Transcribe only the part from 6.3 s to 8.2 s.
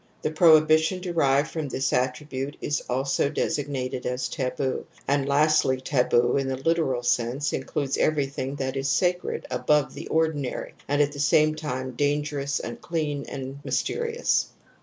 in the literal sense,' includes